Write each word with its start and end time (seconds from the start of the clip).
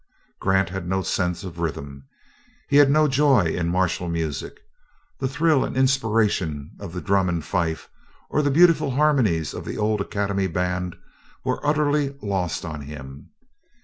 "Grant 0.39 0.69
had 0.69 0.87
no 0.87 1.03
sense 1.03 1.43
of 1.43 1.59
rhythm. 1.59 2.05
He 2.67 2.77
had 2.77 2.89
no 2.89 3.07
joy 3.07 3.43
in 3.43 3.69
martial 3.69 4.09
music. 4.09 4.59
The 5.19 5.27
thrill 5.27 5.63
and 5.63 5.77
inspiration 5.77 6.71
of 6.79 6.93
the 6.93 7.01
drum 7.01 7.29
and 7.29 7.45
fife, 7.45 7.87
or 8.27 8.41
the 8.41 8.49
beautiful 8.49 8.89
harmonies 8.89 9.53
of 9.53 9.63
the 9.63 9.77
old 9.77 10.01
Academy 10.01 10.47
band 10.47 10.95
were 11.43 11.63
utterly 11.63 12.15
lost 12.19 12.65
on 12.65 12.81
him. 12.81 13.29